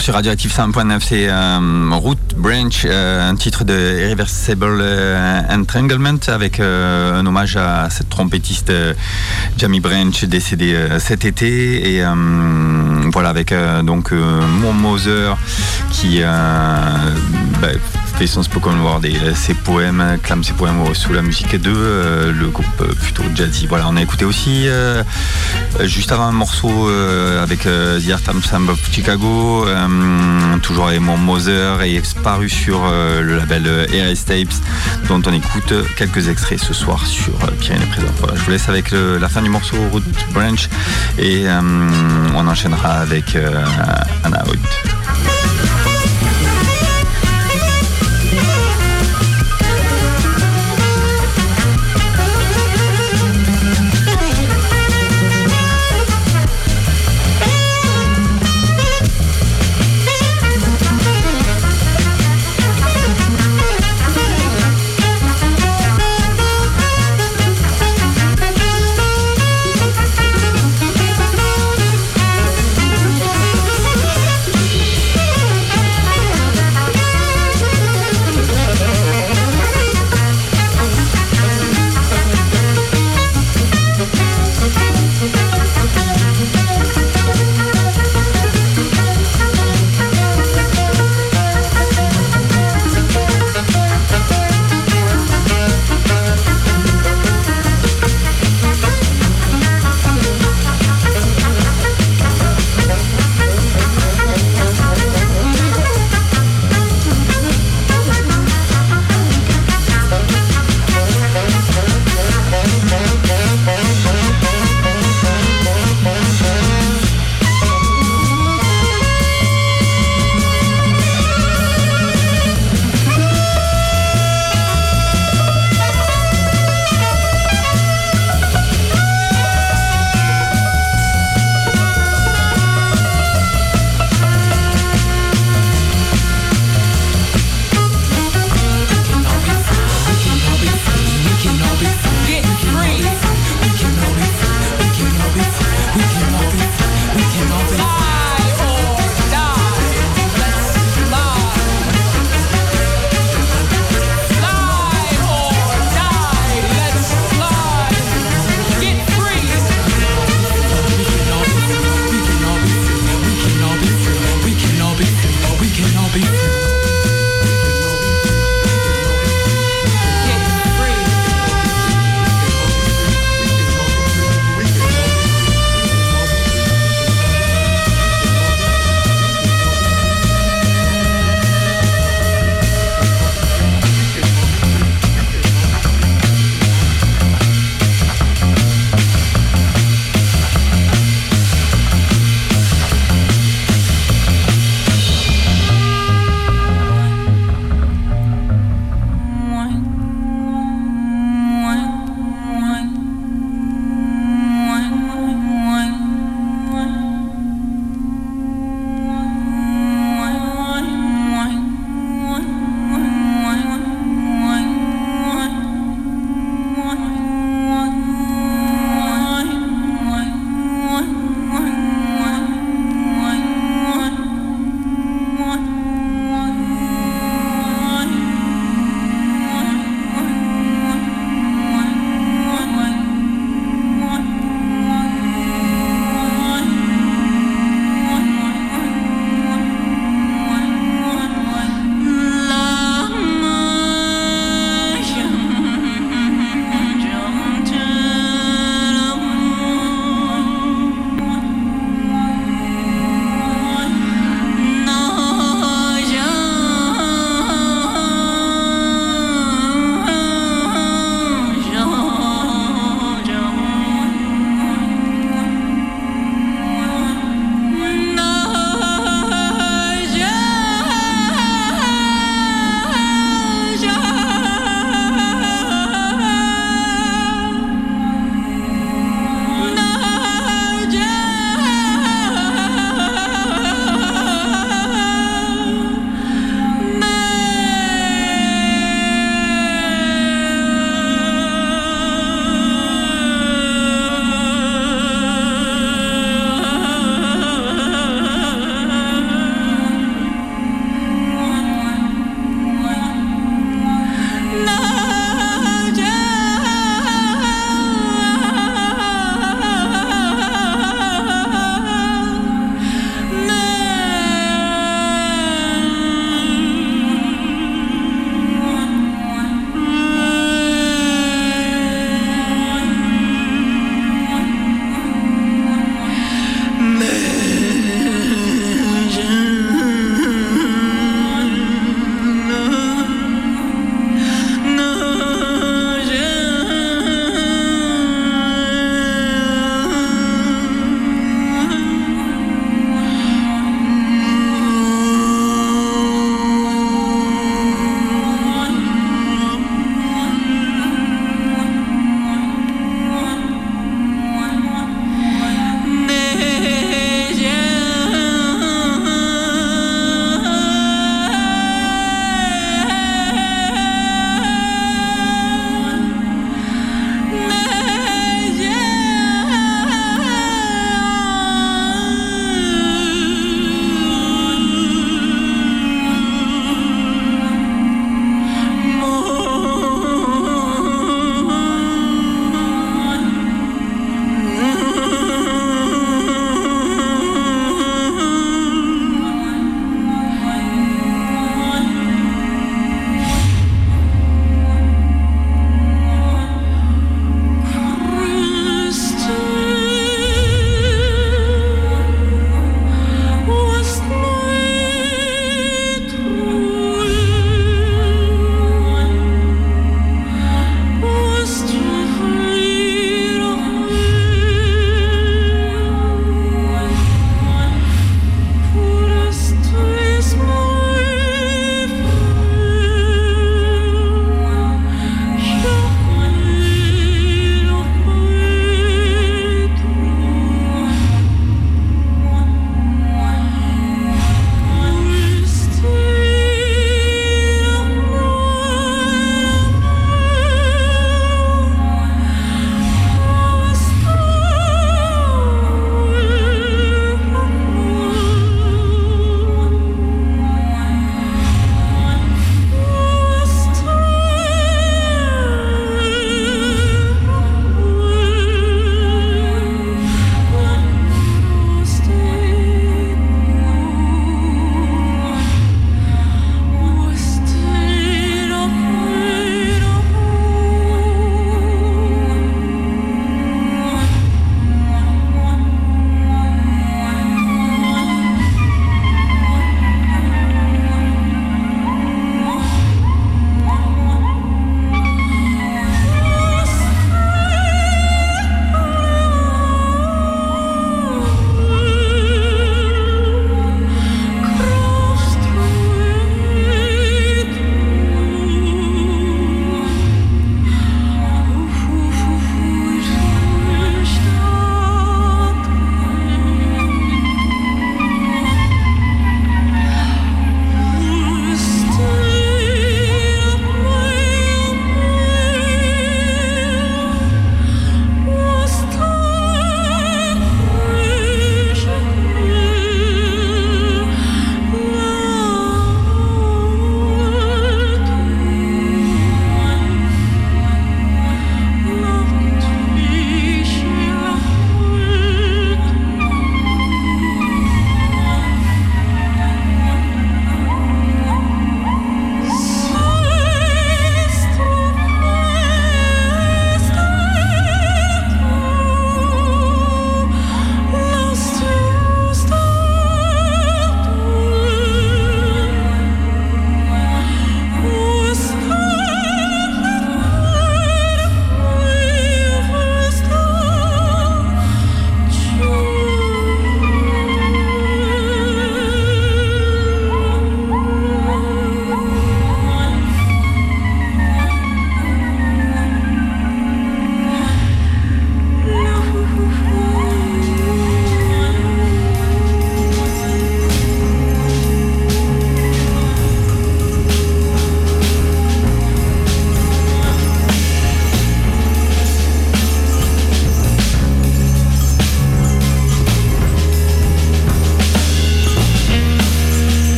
sur 0.00 0.14
Radioactive 0.14 0.50
5.9, 0.50 1.00
c'est 1.00 1.28
euh, 1.28 1.90
Root 1.90 2.16
Branch, 2.36 2.86
euh, 2.86 3.28
un 3.28 3.36
titre 3.36 3.64
de 3.64 3.74
Irreversible 3.74 4.78
euh, 4.80 5.40
Entanglement 5.50 6.18
avec 6.28 6.60
euh, 6.60 7.20
un 7.20 7.26
hommage 7.26 7.56
à 7.56 7.90
cette 7.90 8.08
trompettiste 8.08 8.72
Jamie 9.58 9.80
Branch 9.80 10.24
décédée 10.24 10.76
cet 10.98 11.24
été. 11.24 11.96
Et 11.96 12.04
voilà 13.12 13.28
avec 13.28 13.52
donc 13.82 14.12
Moore 14.12 14.72
Moser 14.72 15.34
qui 15.90 16.20
bah, 16.22 17.68
son 18.26 18.42
spoken 18.42 18.80
word 18.80 19.04
et 19.04 19.34
ses 19.34 19.54
poèmes, 19.54 20.18
clame 20.22 20.44
ses 20.44 20.52
poèmes 20.52 20.94
sous 20.94 21.12
la 21.12 21.22
musique 21.22 21.60
de 21.60 21.72
euh, 21.74 22.32
le 22.32 22.48
groupe 22.48 22.66
euh, 22.80 22.92
plutôt 22.94 23.24
jazzy. 23.34 23.66
Voilà, 23.66 23.86
on 23.88 23.96
a 23.96 24.02
écouté 24.02 24.24
aussi 24.24 24.68
euh, 24.68 25.02
juste 25.80 26.12
avant 26.12 26.24
un 26.24 26.32
morceau 26.32 26.88
avec 27.42 27.66
euh, 27.66 28.00
The 28.00 28.10
Art 28.10 28.34
of 28.68 28.90
Chicago, 28.92 29.66
toujours 30.62 30.88
avec 30.88 31.00
mon 31.00 31.16
Moser 31.16 31.76
et 31.84 32.02
paru 32.22 32.48
sur 32.48 32.80
le 32.90 33.36
label 33.36 33.66
ARS 33.66 34.24
Tapes, 34.26 34.54
dont 35.08 35.22
on 35.26 35.32
écoute 35.32 35.72
quelques 35.96 36.28
extraits 36.28 36.60
ce 36.60 36.74
soir 36.74 37.06
sur 37.06 37.34
Pyrénées 37.60 37.86
Présent. 37.86 38.12
Voilà, 38.18 38.34
je 38.36 38.42
vous 38.42 38.50
laisse 38.50 38.68
avec 38.68 38.90
la 38.92 39.28
fin 39.28 39.42
du 39.42 39.48
morceau 39.48 39.76
Root 39.90 40.02
Branch 40.32 40.68
et 41.18 41.46
on 42.34 42.46
enchaînera 42.46 43.00
avec 43.00 43.36
Anna 44.24 44.44
Hoyt. 44.46 45.01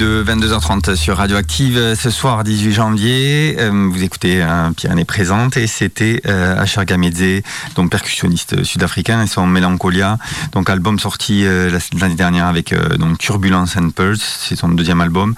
De 0.00 0.24
22h30 0.26 0.96
sur 0.96 1.18
Radioactive. 1.18 1.94
Ce 1.94 2.08
soir, 2.08 2.42
18 2.42 2.72
janvier, 2.72 3.56
euh, 3.58 3.88
vous 3.92 4.02
écoutez 4.02 4.40
un 4.40 4.72
Pyrénées 4.72 5.04
présente 5.04 5.58
et 5.58 5.66
c'était 5.66 6.22
euh, 6.26 6.58
Asher 6.58 6.86
Gamedze, 6.86 7.42
donc 7.74 7.90
percussionniste 7.90 8.64
sud-africain 8.64 9.22
et 9.22 9.26
son 9.26 9.46
Melancholia, 9.46 10.16
donc 10.52 10.70
album 10.70 10.98
sorti 10.98 11.44
euh, 11.44 11.78
l'année 12.00 12.14
dernière 12.14 12.46
avec 12.46 12.72
euh, 12.72 12.96
donc 12.96 13.18
Turbulence 13.18 13.76
and 13.76 13.90
Pulse, 13.90 14.22
c'est 14.48 14.56
son 14.56 14.70
deuxième 14.70 15.02
album. 15.02 15.34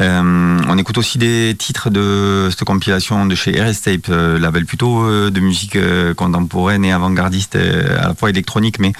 Euh, 0.00 0.58
on 0.66 0.76
écoute 0.76 0.98
aussi 0.98 1.18
des 1.18 1.54
titres 1.56 1.88
de 1.88 2.48
cette 2.50 2.64
compilation 2.64 3.26
de 3.26 3.36
chez 3.36 3.52
RS 3.62 3.82
Tape, 3.84 4.08
euh, 4.08 4.40
label 4.40 4.66
plutôt 4.66 5.04
euh, 5.04 5.30
de 5.30 5.38
musique 5.38 5.76
euh, 5.76 6.14
contemporaine 6.14 6.84
et 6.84 6.92
avant-gardiste, 6.92 7.54
euh, 7.54 8.02
à 8.02 8.08
la 8.08 8.14
fois 8.14 8.30
électronique, 8.30 8.80
mais 8.80 8.92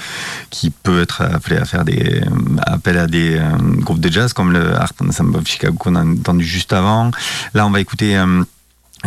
qui 0.50 0.70
peut 0.70 1.02
être 1.02 1.22
appelé 1.22 1.56
à 1.56 1.64
faire 1.64 1.84
des 1.84 2.20
euh, 2.20 2.30
appel 2.64 2.96
à 2.96 3.08
des 3.08 3.36
euh, 3.36 3.56
groupes 3.58 4.00
de 4.00 4.08
jazz 4.08 4.32
comme 4.32 4.52
le 4.52 4.72
Art 4.76 4.92
Ensemble 5.06 5.36
of 5.38 5.46
Chicago 5.46 5.76
qu'on 5.78 5.94
a 5.94 6.04
entendu 6.04 6.44
juste 6.44 6.72
avant. 6.72 7.10
Là, 7.54 7.66
on 7.66 7.70
va 7.70 7.80
écouter 7.80 8.16
euh, 8.16 8.42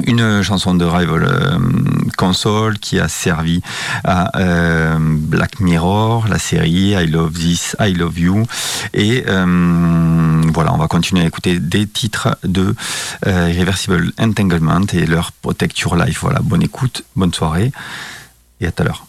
une 0.06 0.42
chanson 0.42 0.74
de 0.74 0.86
Rival 0.86 1.24
euh, 1.24 1.60
Console 2.18 2.80
qui 2.80 3.00
a 3.00 3.08
servi 3.08 3.62
à 4.04 4.38
euh, 4.40 4.98
Black 5.00 5.60
Mirror, 5.60 6.28
la 6.28 6.40
série 6.40 6.96
I 6.96 7.08
Love 7.08 7.34
This, 7.34 7.76
I 7.80 7.94
Love 7.94 8.20
You. 8.20 8.46
Et 8.94 9.24
voilà, 9.26 10.74
on 10.74 10.78
va 10.78 10.88
continuer 10.88 11.24
à 11.24 11.28
écouter 11.28 11.60
des 11.60 11.88
titres 11.88 12.38
de 12.44 12.76
Irreversible 13.26 14.12
Entanglement 14.20 14.86
et 14.94 15.06
leur 15.06 15.32
Protect 15.32 15.80
Your 15.80 15.96
Life. 15.96 16.20
Voilà, 16.22 16.40
bonne 16.42 16.62
écoute, 16.62 17.04
bonne 17.16 17.34
soirée 17.34 17.72
et 18.62 18.68
à 18.68 18.72
tout 18.72 18.84
à 18.84 18.86
l'heure. 18.86 19.08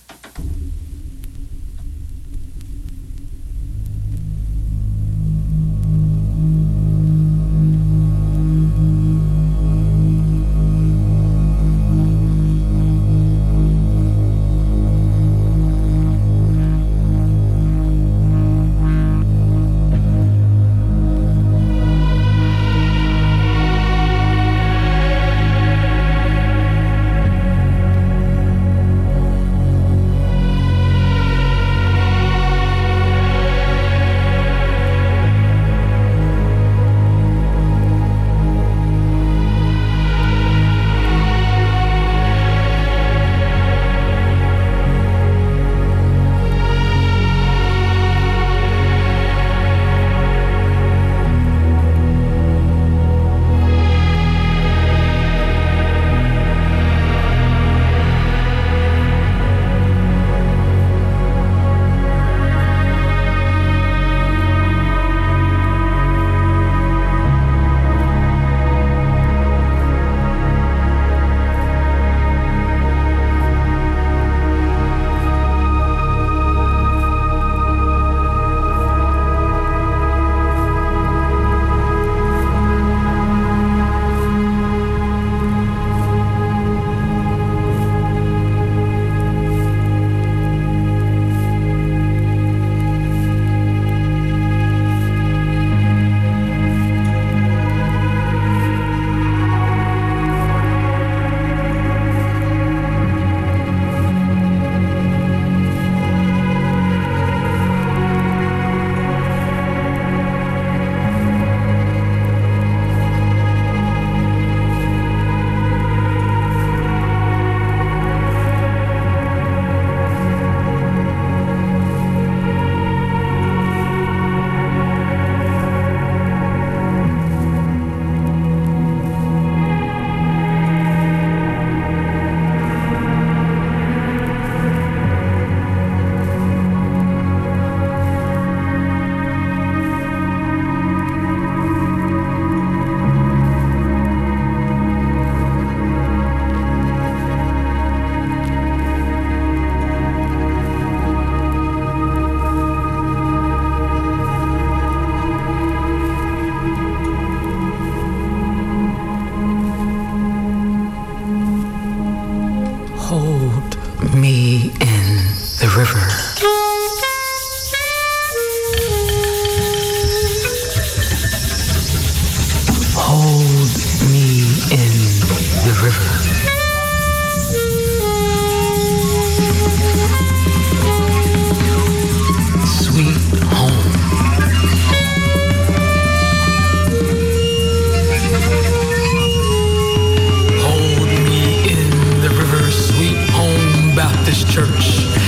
Church. 194.65 195.24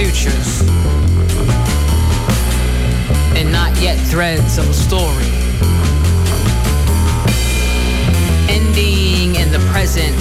Futures 0.00 0.62
and 3.36 3.52
not 3.52 3.78
yet 3.82 3.98
threads 4.08 4.56
of 4.56 4.66
a 4.66 4.72
story. 4.72 5.26
Ending 8.48 9.36
in 9.36 9.52
the 9.52 9.58
present, 9.70 10.16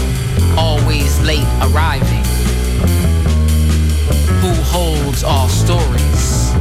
always 0.57 1.21
late 1.21 1.47
arriving. 1.61 2.25
Who 4.41 4.51
holds 4.63 5.23
all 5.23 5.47
stories? 5.47 6.51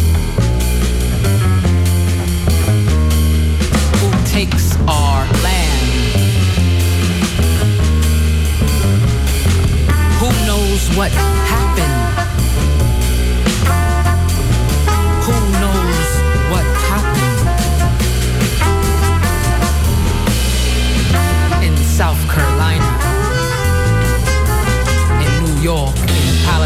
Who 3.98 4.10
takes 4.26 4.76
our 4.86 5.26
land? 5.42 5.78
Who 10.20 10.30
knows 10.46 10.96
what 10.96 11.10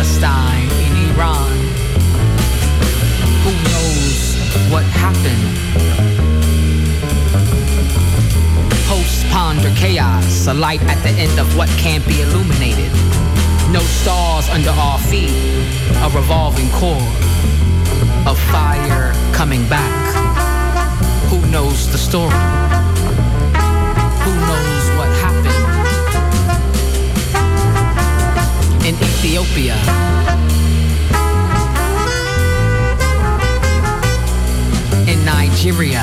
Palestine, 0.02 0.68
in 0.82 1.14
Iran. 1.14 1.52
Who 3.44 3.52
knows 3.70 4.34
what 4.68 4.82
happened? 4.82 5.46
Post 8.88 9.24
ponder 9.30 9.72
chaos, 9.76 10.48
a 10.48 10.54
light 10.54 10.82
at 10.82 11.00
the 11.04 11.10
end 11.10 11.38
of 11.38 11.56
what 11.56 11.68
can't 11.78 12.04
be 12.08 12.20
illuminated. 12.20 12.90
No 13.70 13.78
stars 13.78 14.48
under 14.48 14.70
our 14.70 14.98
feet, 14.98 15.30
a 16.02 16.10
revolving 16.12 16.68
core 16.70 17.12
of 18.26 18.36
fire 18.50 19.12
coming 19.32 19.68
back. 19.68 19.94
Who 21.30 21.46
knows 21.46 21.92
the 21.92 21.98
story? 21.98 22.71
Ethiopia. 29.24 29.76
In 35.06 35.24
Nigeria. 35.24 36.02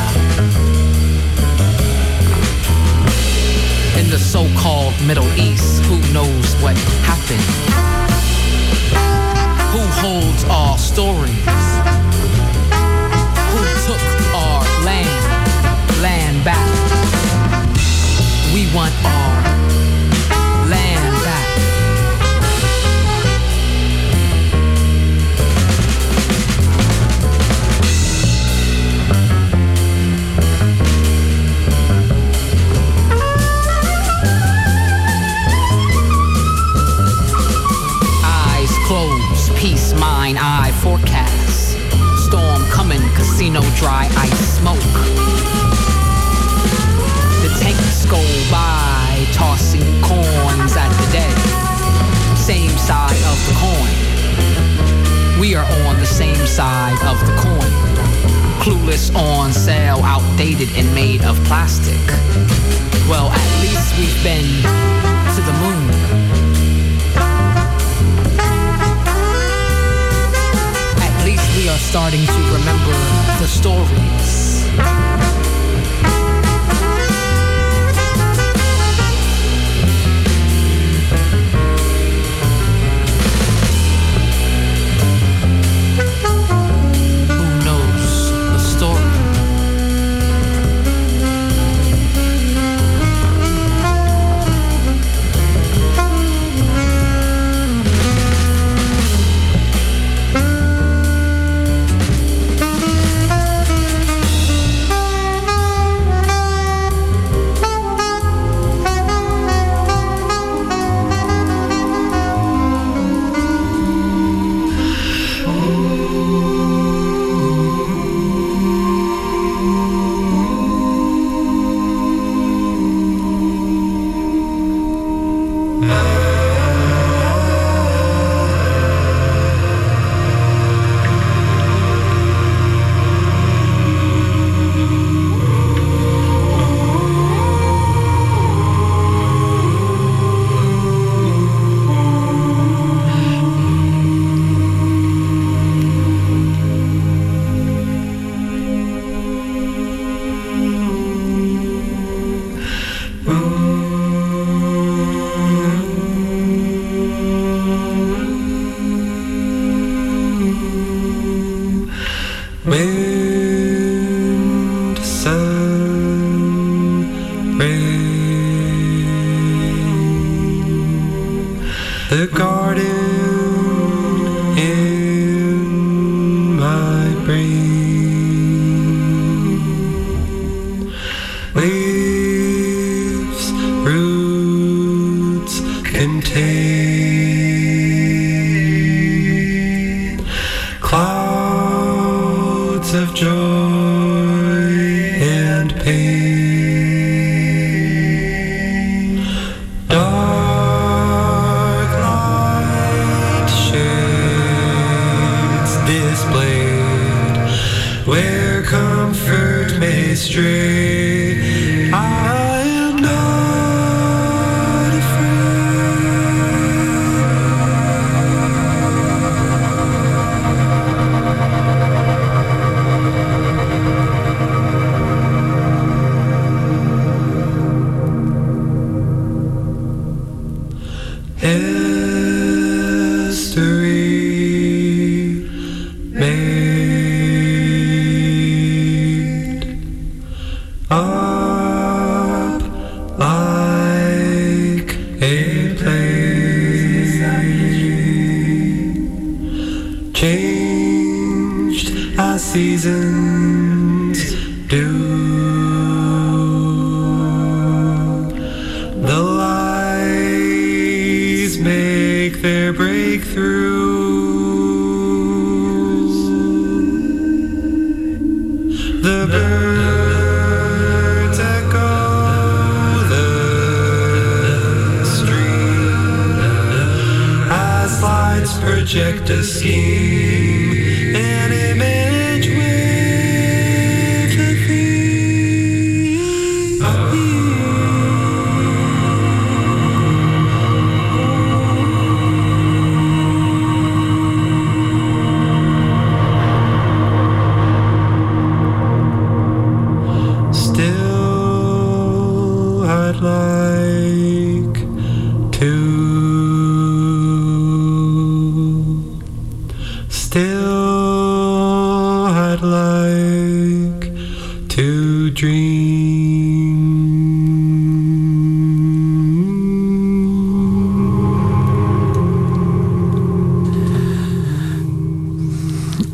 In 3.98 4.10
the 4.10 4.18
so-called 4.18 4.94
Middle 5.06 5.28
East, 5.38 5.84
who 5.84 5.98
knows 6.14 6.54
what 6.62 6.78
happened? 7.04 7.42
Who 9.74 9.82
holds 10.00 10.46
our 10.46 10.78
stories? 10.78 11.89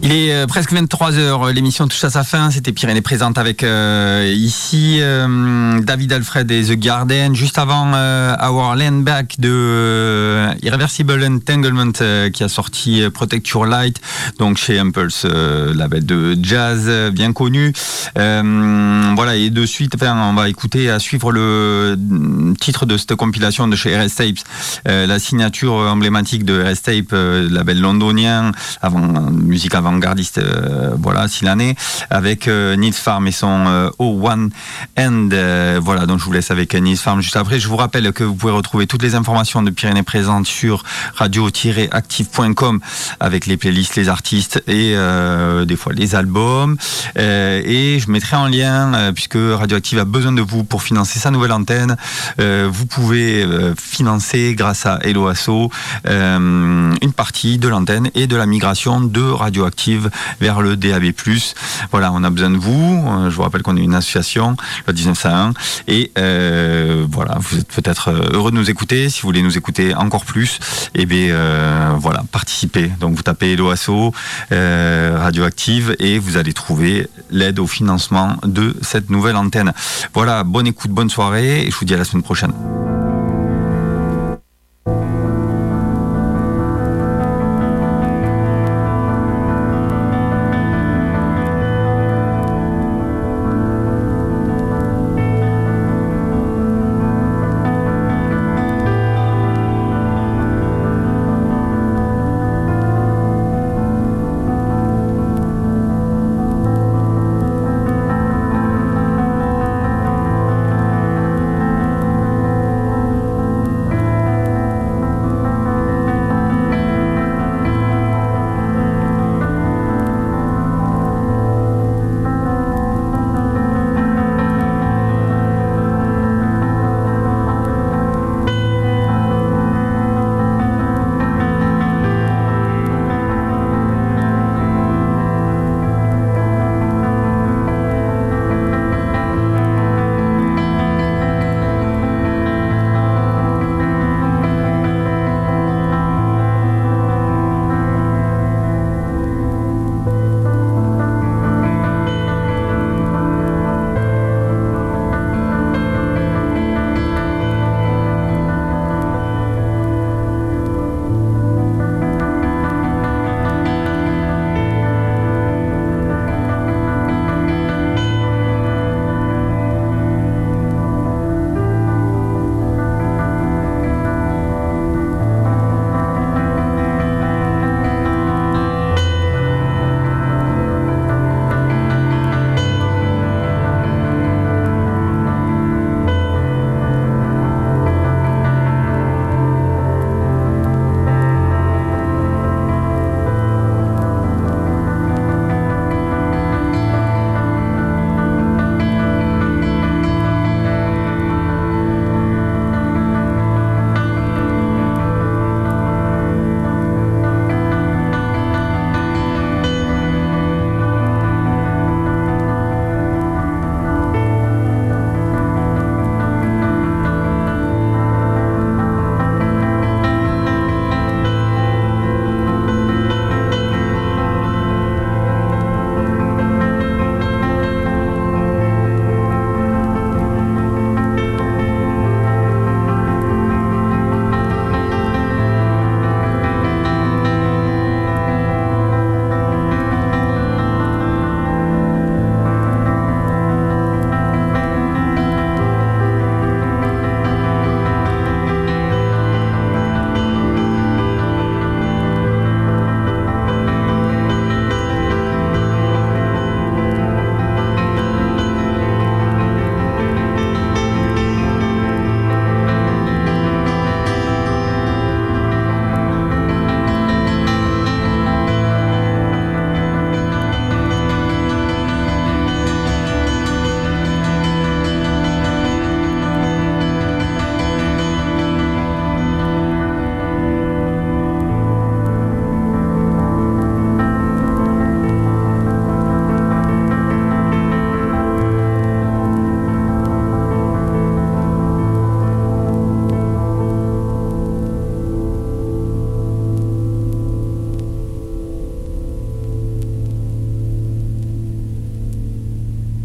Il 0.05 0.11
est 0.11 0.31
euh, 0.31 0.45
presque 0.45 0.71
23 0.71 1.17
heures. 1.17 1.51
L'émission 1.51 1.87
touche 1.87 2.03
à 2.03 2.11
sa 2.11 2.23
fin. 2.23 2.51
C'était 2.51 2.71
Pyrénées 2.71 3.01
présente 3.01 3.39
avec 3.39 3.63
euh, 3.63 4.31
ici 4.35 4.99
euh, 5.01 5.79
David 5.81 6.13
Alfred 6.13 6.51
et 6.51 6.63
The 6.63 6.73
Garden. 6.73 7.33
Juste 7.33 7.57
avant 7.57 7.91
euh, 7.95 8.35
Our 8.39 8.75
Land 8.75 8.99
Back 8.99 9.39
de 9.39 9.49
euh, 9.51 10.53
Irreversible 10.61 11.23
Entanglement 11.23 11.91
euh, 12.01 12.29
qui 12.29 12.43
a 12.43 12.49
sorti 12.49 13.01
euh, 13.01 13.09
Protect 13.09 13.47
Your 13.47 13.65
Light, 13.65 13.99
donc 14.37 14.57
chez 14.57 14.77
Impulse, 14.77 15.23
euh, 15.25 15.73
label 15.73 16.05
de 16.05 16.37
jazz 16.39 16.83
euh, 16.85 17.09
bien 17.09 17.33
connu. 17.33 17.73
Euh, 18.19 19.11
voilà, 19.15 19.35
et 19.35 19.49
de 19.49 19.65
suite, 19.65 19.95
enfin, 19.95 20.15
on 20.29 20.35
va 20.35 20.49
écouter 20.49 20.91
à 20.91 20.99
suivre 20.99 21.31
le 21.31 21.97
titre 22.59 22.85
de 22.85 22.95
cette 22.97 23.15
compilation 23.15 23.67
de 23.67 23.75
chez 23.75 23.97
RS 23.97 24.13
Tapes, 24.17 24.37
euh, 24.87 25.07
la 25.07 25.17
signature 25.17 25.73
emblématique 25.73 26.45
de 26.45 26.61
RS 26.61 26.83
Tape, 26.83 27.13
euh, 27.13 27.49
label 27.49 27.81
londonien, 27.81 28.51
avant 28.83 28.99
musique 29.31 29.73
avant-gardiste, 29.95 30.39
euh, 30.39 30.91
voilà, 30.99 31.27
si 31.29 31.45
l'année, 31.45 31.75
avec 32.09 32.47
euh, 32.47 32.75
Nils 32.75 32.93
Farm 32.93 33.27
et 33.27 33.31
son 33.31 33.65
euh, 33.67 33.89
O1 33.99 34.49
End. 34.97 35.29
Euh, 35.31 35.79
voilà, 35.81 36.05
donc 36.05 36.19
je 36.19 36.25
vous 36.25 36.33
laisse 36.33 36.51
avec 36.51 36.73
Nils 36.75 36.97
Farm 36.97 37.21
juste 37.21 37.37
après. 37.37 37.59
Je 37.59 37.67
vous 37.69 37.77
rappelle 37.77 38.11
que 38.11 38.23
vous 38.23 38.35
pouvez 38.35 38.51
retrouver 38.51 38.87
toutes 38.87 39.03
les 39.03 39.15
informations 39.15 39.63
de 39.63 39.69
Pyrénées 39.69 40.03
présentes 40.03 40.47
sur 40.47 40.83
radio-active.com 41.15 42.81
avec 43.19 43.45
les 43.45 43.55
playlists, 43.55 43.95
les 43.95 44.09
artistes 44.09 44.61
et 44.67 44.95
des 45.65 45.75
fois 45.75 45.93
les 45.93 46.15
albums. 46.15 46.77
Et 47.15 47.99
je 47.99 48.11
mettrai 48.11 48.35
en 48.35 48.47
lien, 48.47 49.11
puisque 49.13 49.37
Radioactive 49.37 49.99
a 49.99 50.05
besoin 50.05 50.31
de 50.31 50.41
vous 50.41 50.63
pour 50.63 50.83
financer 50.83 51.19
sa 51.19 51.31
nouvelle 51.31 51.51
antenne, 51.51 51.95
vous 52.37 52.85
pouvez 52.85 53.47
financer 53.77 54.53
grâce 54.55 54.85
à 54.85 54.99
Hello 55.03 55.27
Asso 55.27 55.69
une 56.05 57.13
partie 57.15 57.57
de 57.57 57.67
l'antenne 57.67 58.09
et 58.15 58.27
de 58.27 58.35
la 58.35 58.45
migration 58.45 58.99
de 58.99 59.21
Radioactive 59.21 59.84
vers 60.39 60.61
le 60.61 60.75
DAB+. 60.77 61.05
Voilà, 61.91 62.11
on 62.11 62.23
a 62.23 62.29
besoin 62.29 62.49
de 62.49 62.57
vous. 62.57 63.03
Euh, 63.07 63.29
Je 63.29 63.36
vous 63.36 63.41
rappelle 63.43 63.61
qu'on 63.61 63.77
est 63.77 63.83
une 63.83 63.95
association, 63.95 64.55
le 64.88 64.93
1901. 64.93 65.53
Et 65.88 66.11
euh, 66.17 67.05
voilà, 67.09 67.38
vous 67.39 67.59
êtes 67.59 67.67
peut-être 67.67 68.11
heureux 68.33 68.51
de 68.51 68.55
nous 68.55 68.69
écouter. 68.69 69.09
Si 69.09 69.21
vous 69.21 69.27
voulez 69.27 69.41
nous 69.41 69.57
écouter 69.57 69.95
encore 69.95 70.25
plus, 70.25 70.59
et 70.93 71.05
bien 71.05 71.15
euh, 71.31 71.93
voilà, 71.97 72.23
participez. 72.31 72.91
Donc 72.99 73.15
vous 73.15 73.23
tapez 73.23 73.55
euh, 74.51 75.17
Radioactive 75.19 75.95
et 75.99 76.19
vous 76.19 76.38
allez 76.38 76.53
trouver 76.53 77.07
l'aide 77.31 77.59
au 77.59 77.67
financement 77.67 78.38
de 78.43 78.75
cette 78.81 79.09
nouvelle 79.09 79.36
antenne. 79.36 79.73
Voilà, 80.13 80.43
bonne 80.43 80.67
écoute, 80.67 80.91
bonne 80.91 81.09
soirée 81.09 81.65
et 81.65 81.71
je 81.71 81.75
vous 81.75 81.86
dis 81.86 81.93
à 81.93 81.97
la 81.97 82.05
semaine 82.05 82.23
prochaine. 82.23 82.53